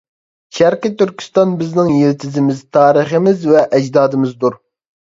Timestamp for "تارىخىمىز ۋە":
2.79-3.67